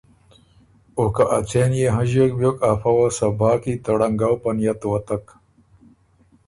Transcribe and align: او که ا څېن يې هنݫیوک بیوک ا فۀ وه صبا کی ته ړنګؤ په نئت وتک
او 0.97 1.05
که 1.15 1.23
ا 1.35 1.37
څېن 1.49 1.71
يې 1.79 1.87
هنݫیوک 1.95 2.31
بیوک 2.39 2.57
ا 2.69 2.71
فۀ 2.81 2.91
وه 2.97 3.07
صبا 3.17 3.51
کی 3.61 3.73
ته 3.83 3.91
ړنګؤ 3.99 4.35
په 4.41 4.49
نئت 4.57 4.81
وتک 4.91 5.25